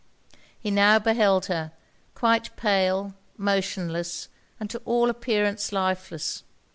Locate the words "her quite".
1.45-2.55